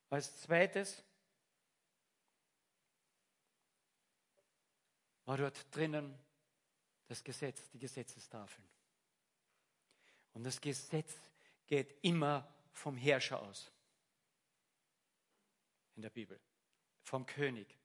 [0.10, 1.04] Als zweites
[5.26, 6.17] war dort drinnen
[7.08, 8.69] das Gesetz, die Gesetzestafeln.
[10.32, 11.13] Und das Gesetz
[11.67, 13.69] geht immer vom Herrscher aus.
[15.97, 16.39] In der Bibel.
[17.04, 17.78] Vom König.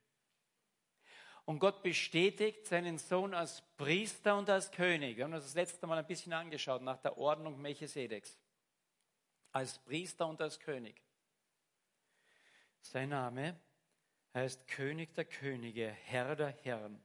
[1.45, 5.17] Und Gott bestätigt seinen Sohn als Priester und als König.
[5.17, 8.37] Wir haben uns das letzte Mal ein bisschen angeschaut nach der Ordnung Melchisedeks.
[9.53, 11.01] Als Priester und als König.
[12.81, 13.59] Sein Name
[14.35, 17.01] heißt König der Könige, Herr der Herren.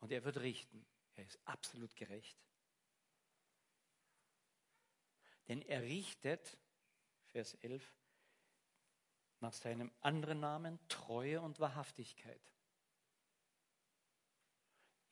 [0.00, 0.84] Und er wird richten.
[1.14, 2.36] Er ist absolut gerecht.
[5.48, 6.58] Denn er richtet,
[7.26, 7.82] Vers 11,
[9.44, 12.40] nach seinem anderen Namen Treue und Wahrhaftigkeit.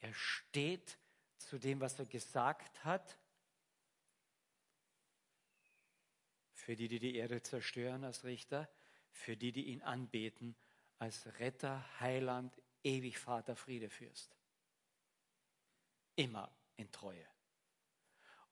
[0.01, 0.99] Er steht
[1.37, 3.19] zu dem, was er gesagt hat.
[6.55, 8.71] Für die, die die Erde zerstören als Richter,
[9.11, 10.57] für die, die ihn anbeten,
[10.99, 14.35] als Retter, Heiland, ewig Vater, Friede Fürst.
[16.17, 17.27] Immer in Treue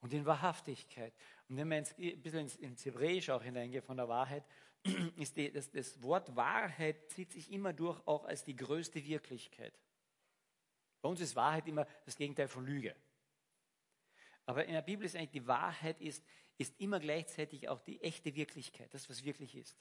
[0.01, 1.13] und in Wahrhaftigkeit.
[1.47, 4.43] Und wenn man ein bisschen ins, ins Hebräische auch hineingeht von der Wahrheit,
[5.15, 9.79] ist die, das, das Wort Wahrheit zieht sich immer durch auch als die größte Wirklichkeit.
[11.01, 12.95] Bei uns ist Wahrheit immer das Gegenteil von Lüge.
[14.45, 16.23] Aber in der Bibel ist eigentlich die Wahrheit ist,
[16.57, 19.77] ist immer gleichzeitig auch die echte Wirklichkeit, das, was wirklich ist.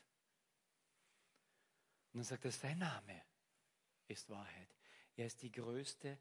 [2.12, 3.22] Und dann sagt er, sein Name
[4.08, 4.74] ist Wahrheit.
[5.16, 6.18] Er ist die größte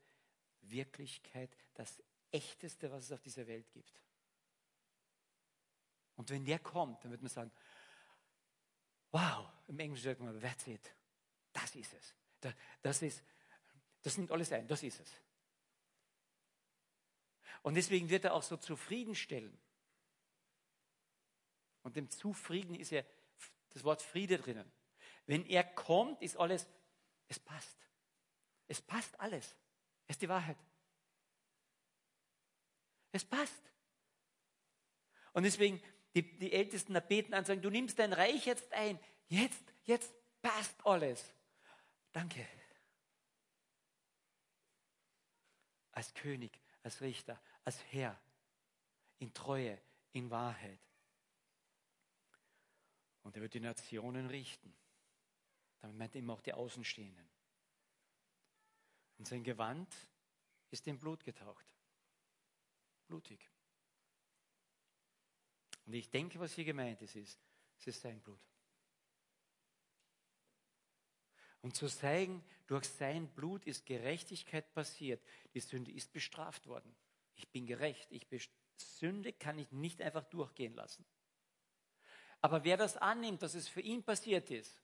[0.62, 4.02] Wirklichkeit, das Echteste, was es auf dieser Welt gibt.
[6.16, 7.52] Und wenn der kommt, dann wird man sagen,
[9.12, 10.94] wow, im Englischen sagt man, that's it.
[11.54, 12.16] Das ist es.
[12.82, 13.24] Das, ist,
[14.02, 15.12] das nimmt alles ein, das ist es.
[17.62, 19.58] Und deswegen wird er auch so zufriedenstellen.
[21.84, 23.04] Und dem Zufrieden ist ja
[23.72, 24.72] das Wort Friede drinnen.
[25.26, 26.68] Wenn er kommt, ist alles,
[27.28, 27.78] es passt.
[28.68, 29.56] Es passt alles.
[30.08, 30.58] Es ist die Wahrheit.
[33.12, 33.72] Es passt.
[35.34, 35.82] Und deswegen,
[36.16, 39.00] die, die Ältesten da beten an, sagen, du nimmst dein Reich jetzt ein.
[39.28, 41.34] Jetzt, jetzt passt alles.
[42.12, 42.46] Danke.
[45.92, 48.20] Als König, als Richter, als Herr,
[49.20, 49.80] in Treue,
[50.14, 50.80] in Wahrheit.
[53.24, 54.74] Und er wird die Nationen richten.
[55.80, 57.30] Damit meint er immer auch die Außenstehenden.
[59.18, 59.94] Und sein Gewand
[60.72, 61.66] ist in Blut getaucht.
[63.10, 63.50] Blutig.
[65.88, 67.40] Und ich denke, was hier gemeint ist, ist,
[67.80, 68.40] es ist sein Blut.
[71.62, 75.22] Und zu zeigen, durch sein Blut ist Gerechtigkeit passiert.
[75.56, 76.96] Die Sünde ist bestraft worden.
[77.36, 78.12] Ich bin gerecht.
[78.12, 78.28] Ich
[78.78, 81.04] Sünde kann ich nicht einfach durchgehen lassen.
[82.42, 84.82] Aber wer das annimmt, dass es für ihn passiert ist,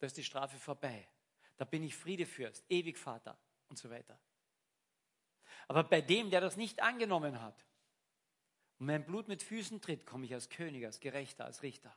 [0.00, 1.08] da ist die Strafe vorbei.
[1.56, 4.18] Da bin ich Friedefürst, ewig Vater und so weiter.
[5.68, 7.64] Aber bei dem, der das nicht angenommen hat
[8.78, 11.96] und mein Blut mit Füßen tritt, komme ich als König, als Gerechter, als Richter.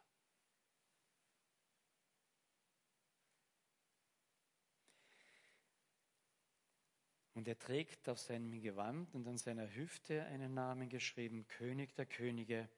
[7.34, 12.06] Und er trägt auf seinem Gewand und an seiner Hüfte einen Namen geschrieben, König der
[12.06, 12.70] Könige,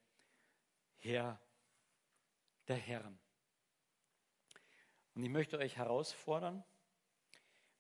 [0.98, 1.40] Herr
[2.68, 3.20] der Herren.
[5.14, 6.64] Und ich möchte euch herausfordern,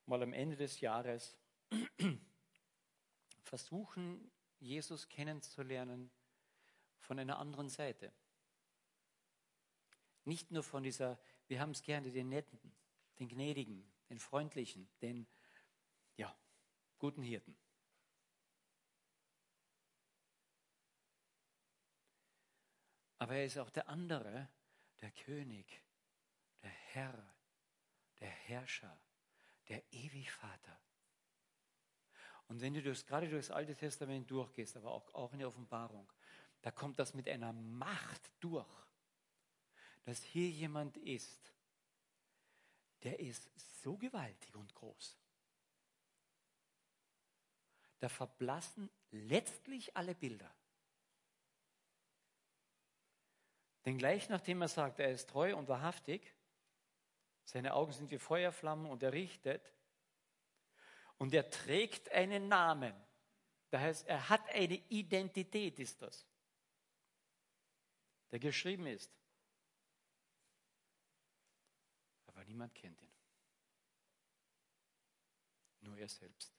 [0.05, 1.37] mal am Ende des Jahres
[3.47, 6.11] versuchen, Jesus kennenzulernen
[6.99, 8.13] von einer anderen Seite.
[10.25, 12.59] Nicht nur von dieser, wir haben es gerne, den Netten,
[13.19, 15.25] den Gnädigen, den Freundlichen, den,
[16.17, 16.37] ja,
[16.99, 17.57] guten Hirten.
[23.19, 24.49] Aber er ist auch der andere,
[25.01, 25.81] der König,
[26.61, 27.35] der Herr,
[28.19, 29.01] der Herrscher,
[29.69, 30.79] der Ewigvater.
[32.47, 35.47] Und wenn du das, gerade durch das Alte Testament durchgehst, aber auch, auch in der
[35.47, 36.11] Offenbarung,
[36.61, 38.65] da kommt das mit einer Macht durch,
[40.05, 41.53] dass hier jemand ist,
[43.03, 43.49] der ist
[43.81, 45.17] so gewaltig und groß
[47.99, 50.53] da verblassen letztlich alle Bilder.
[53.85, 56.35] Denn gleich nachdem er sagt, er ist treu und wahrhaftig,
[57.45, 59.73] seine Augen sind wie Feuerflammen und er richtet,
[61.17, 62.93] und er trägt einen Namen.
[63.69, 66.25] Das heißt, er hat eine Identität, ist das,
[68.31, 69.11] der geschrieben ist.
[72.27, 73.13] Aber niemand kennt ihn.
[75.81, 76.53] Nur er selbst.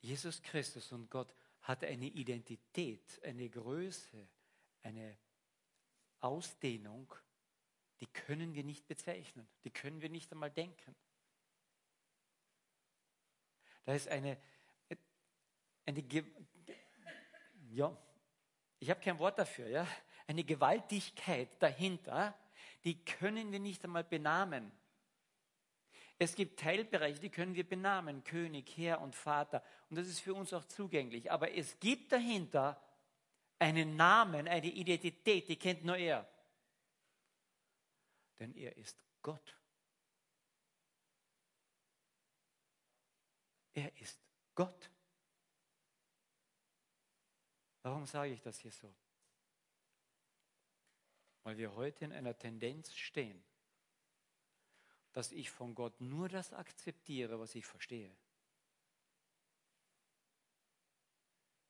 [0.00, 4.28] Jesus Christus und Gott hat eine Identität, eine Größe,
[4.82, 5.16] eine
[6.20, 7.14] Ausdehnung,
[8.00, 10.94] die können wir nicht bezeichnen, die können wir nicht einmal denken.
[13.84, 14.38] Da ist eine,
[15.86, 16.04] eine
[17.70, 17.96] ja,
[18.78, 19.86] ich habe kein Wort dafür, ja,
[20.26, 22.36] eine Gewaltigkeit dahinter,
[22.84, 24.70] die können wir nicht einmal benamen.
[26.18, 29.62] Es gibt Teilbereiche, die können wir benamen, König, Herr und Vater.
[29.90, 31.30] Und das ist für uns auch zugänglich.
[31.30, 32.80] Aber es gibt dahinter
[33.58, 36.28] einen Namen, eine Identität, die kennt nur er.
[38.38, 39.56] Denn er ist Gott.
[43.74, 44.20] Er ist
[44.54, 44.90] Gott.
[47.82, 48.94] Warum sage ich das hier so?
[51.42, 53.44] Weil wir heute in einer Tendenz stehen,
[55.12, 58.16] dass ich von Gott nur das akzeptiere, was ich verstehe.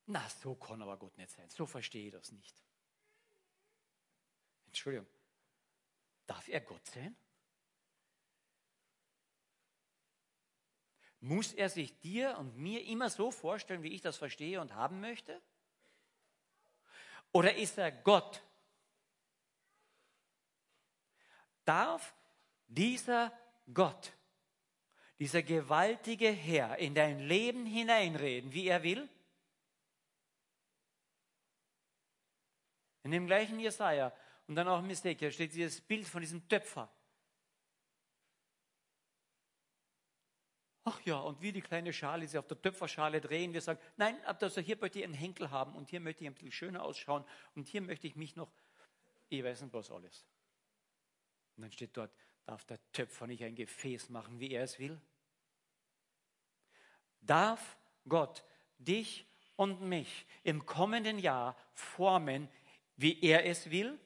[0.07, 1.49] Na, so kann aber Gott nicht sein.
[1.51, 2.63] So verstehe ich das nicht.
[4.67, 5.07] Entschuldigung.
[6.27, 7.17] Darf er Gott sein?
[11.21, 15.01] Muss er sich dir und mir immer so vorstellen, wie ich das verstehe und haben
[15.01, 15.41] möchte?
[17.33, 18.43] Oder ist er Gott?
[21.65, 22.15] Darf
[22.67, 23.33] dieser
[23.73, 24.13] Gott,
[25.19, 29.09] dieser gewaltige Herr in dein Leben hineinreden, wie er will?
[33.03, 34.13] In dem gleichen Jesaja
[34.47, 36.91] und dann auch im Mistekia steht dieses Bild von diesem Töpfer.
[40.87, 44.23] Ach ja, und wie die kleine Schale sie auf der Töpferschale drehen, wir sagen, nein,
[44.27, 47.25] also hier möchte ich einen Henkel haben und hier möchte ich ein bisschen schöner ausschauen
[47.55, 48.53] und hier möchte ich mich noch,
[49.31, 50.27] ich weiß nicht was alles.
[51.57, 52.13] Und dann steht dort,
[52.45, 55.01] Darf der Töpfer nicht ein Gefäß machen, wie er es will?
[57.21, 58.45] Darf Gott
[58.77, 59.27] dich
[59.57, 62.49] und mich im kommenden Jahr formen,
[62.97, 63.99] wie er es will?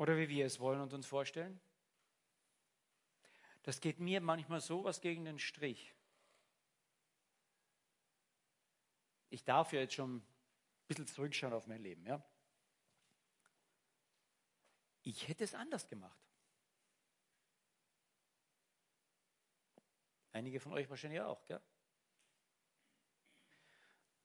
[0.00, 1.60] Oder wie wir es wollen und uns vorstellen?
[3.64, 5.94] Das geht mir manchmal so was gegen den Strich.
[9.28, 10.26] Ich darf ja jetzt schon ein
[10.88, 12.06] bisschen zurückschauen auf mein Leben.
[12.06, 12.24] Ja?
[15.02, 16.18] Ich hätte es anders gemacht.
[20.32, 21.60] Einige von euch wahrscheinlich auch, gell?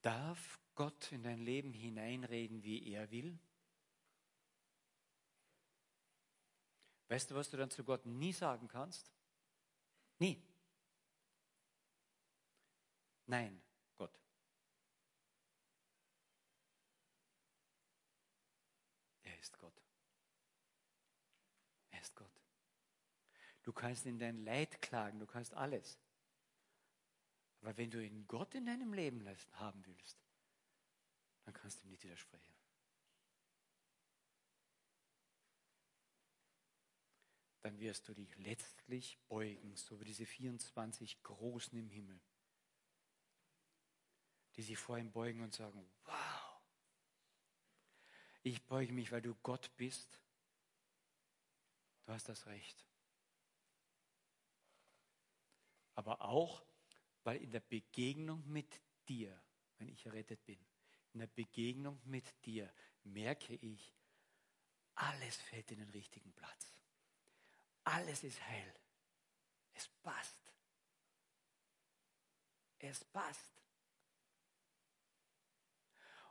[0.01, 3.38] Darf Gott in dein Leben hineinreden, wie er will?
[7.08, 9.12] Weißt du, was du dann zu Gott nie sagen kannst?
[10.18, 10.41] Nie.
[13.28, 13.62] Nein,
[13.95, 14.20] Gott.
[19.24, 19.82] Er ist Gott.
[21.91, 22.41] Er ist Gott.
[23.64, 25.99] Du kannst in dein Leid klagen, du kannst alles.
[27.62, 30.24] Aber wenn du in Gott in deinem Leben haben willst,
[31.45, 32.53] dann kannst du ihm nicht widersprechen.
[37.66, 42.22] Dann wirst du dich letztlich beugen, so wie diese 24 Großen im Himmel,
[44.55, 46.61] die sich vor ihm beugen und sagen, wow,
[48.43, 50.22] ich beuge mich, weil du Gott bist.
[52.03, 52.86] Du hast das Recht.
[55.95, 56.63] Aber auch,
[57.24, 59.41] weil in der Begegnung mit dir,
[59.80, 60.63] wenn ich errettet bin,
[61.13, 63.97] in der Begegnung mit dir merke ich,
[64.93, 66.74] alles fällt in den richtigen Platz.
[67.86, 68.74] Alles ist heil.
[69.74, 70.36] Es passt.
[72.80, 73.52] Es passt.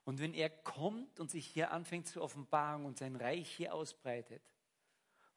[0.05, 4.43] Und wenn er kommt und sich hier anfängt zu offenbaren und sein Reich hier ausbreitet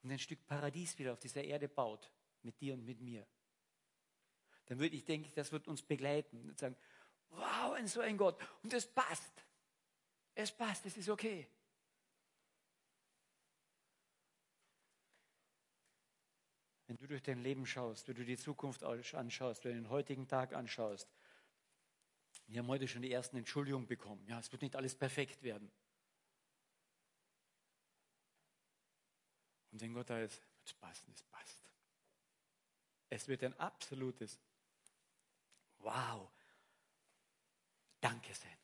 [0.04, 2.12] und ein Stück Paradies wieder auf dieser Erde baut,
[2.42, 3.26] mit dir und mit mir,
[4.66, 6.76] dann würde ich denken, das wird uns begleiten und sagen,
[7.30, 8.38] wow, ein so ein Gott.
[8.64, 9.46] Und es passt.
[10.36, 11.48] Es passt, es ist okay.
[16.88, 20.28] Wenn du durch dein Leben schaust, wenn du die Zukunft anschaust, wenn du den heutigen
[20.28, 21.10] Tag anschaust,
[22.48, 24.26] wir haben heute schon die ersten Entschuldigungen bekommen.
[24.26, 25.70] Ja, es wird nicht alles perfekt werden.
[29.72, 31.62] Und wenn Gott da ist, wird es passen, es passt.
[33.10, 34.40] Es wird ein absolutes
[35.80, 36.32] Wow,
[38.02, 38.58] danke sein.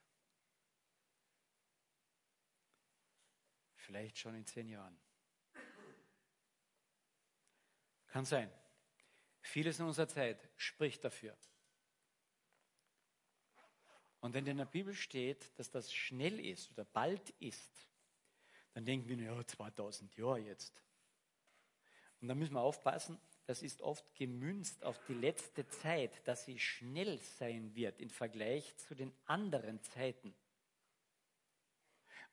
[3.76, 4.98] Vielleicht schon in zehn Jahren.
[8.14, 8.48] Kann sein.
[9.42, 11.36] Vieles in unserer Zeit spricht dafür.
[14.20, 17.88] Und wenn in der Bibel steht, dass das schnell ist oder bald ist,
[18.74, 20.84] dann denken wir, ja, 2000 Jahre jetzt.
[22.22, 26.60] Und da müssen wir aufpassen, das ist oft gemünzt auf die letzte Zeit, dass sie
[26.60, 30.36] schnell sein wird im Vergleich zu den anderen Zeiten,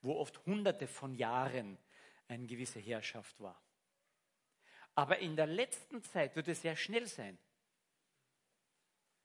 [0.03, 1.79] wo oft hunderte von Jahren
[2.27, 3.59] eine gewisse Herrschaft war.
[5.01, 7.39] Aber in der letzten Zeit wird es sehr schnell sein.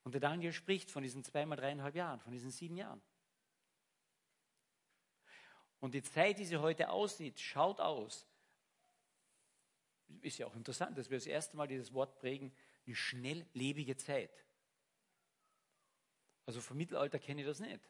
[0.04, 3.02] Und der Daniel spricht von diesen zweimal dreieinhalb Jahren, von diesen sieben Jahren.
[5.78, 8.26] Und die Zeit, wie sie heute aussieht, schaut aus
[10.22, 12.56] ist ja auch interessant, dass wir das erste Mal dieses Wort prägen,
[12.86, 14.46] eine schnelllebige Zeit.
[16.46, 17.86] Also vom Mittelalter kenne ich das nicht.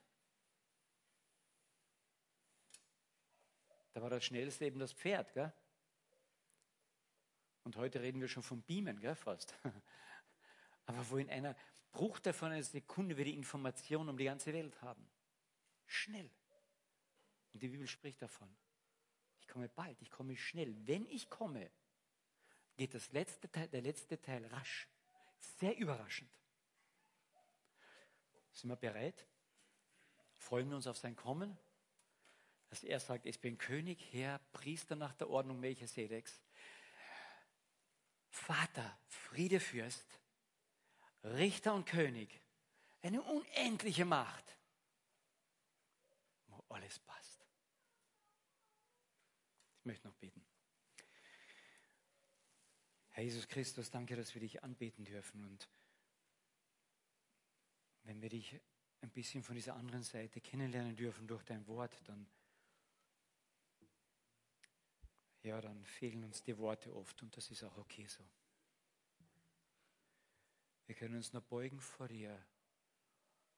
[3.92, 5.52] Da war das schnellste eben das Pferd, gell?
[7.66, 9.52] Und heute reden wir schon vom Beamen, gell, fast.
[10.86, 11.56] Aber wo in einer
[11.90, 15.04] Bruchteil von einer Sekunde wir die Information um die ganze Welt haben.
[15.84, 16.30] Schnell.
[17.52, 18.56] Und die Bibel spricht davon.
[19.40, 20.76] Ich komme bald, ich komme schnell.
[20.86, 21.68] Wenn ich komme,
[22.76, 24.86] geht das letzte Teil, der letzte Teil rasch.
[25.58, 26.30] Sehr überraschend.
[28.52, 29.26] Sind wir bereit?
[30.34, 31.58] Freuen wir uns auf sein Kommen?
[32.68, 36.45] Dass er sagt, ich bin König, Herr, Priester nach der Ordnung Melchisedeks.
[38.36, 40.06] Vater, Friedefürst,
[41.24, 42.40] Richter und König.
[43.02, 44.58] Eine unendliche Macht.
[46.46, 47.44] Wo alles passt.
[49.78, 50.44] Ich möchte noch beten.
[53.10, 55.42] Herr Jesus Christus, danke, dass wir dich anbeten dürfen.
[55.44, 55.68] Und
[58.02, 58.60] wenn wir dich
[59.00, 62.28] ein bisschen von dieser anderen Seite kennenlernen dürfen durch dein Wort, dann,
[65.46, 68.24] ja, dann fehlen uns die Worte oft und das ist auch okay so.
[70.86, 72.44] Wir können uns nur beugen vor dir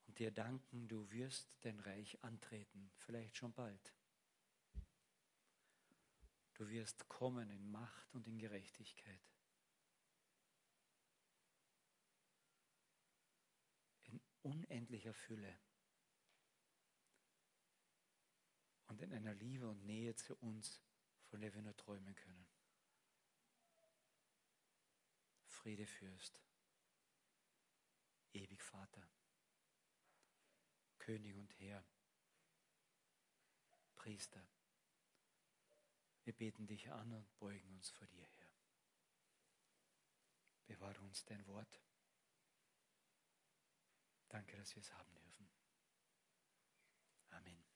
[0.07, 3.93] und dir danken, du wirst dein Reich antreten, vielleicht schon bald.
[6.55, 9.21] Du wirst kommen in Macht und in Gerechtigkeit.
[14.49, 15.59] unendlicher Fülle
[18.87, 20.81] und in einer Liebe und Nähe zu uns,
[21.31, 22.47] von der wir nur träumen können.
[25.47, 26.43] Friede Fürst,
[28.33, 29.07] ewig Vater,
[30.99, 31.85] König und Herr,
[33.97, 34.47] Priester.
[36.25, 38.49] Wir beten dich an und beugen uns vor dir her.
[40.67, 41.81] Bewahre uns dein Wort.
[44.29, 45.49] Danke, dass wir es haben dürfen.
[47.31, 47.68] Amen.